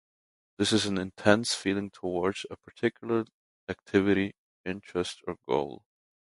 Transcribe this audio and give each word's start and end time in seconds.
It 0.57 0.71
is 0.71 0.87
an 0.87 0.97
intense 0.97 1.53
feeling 1.53 1.91
towards 1.91 2.47
a 2.49 2.55
particular 2.57 3.25
activity, 3.69 4.33
interest, 4.65 5.21
or 5.27 5.35
goal. 5.47 5.83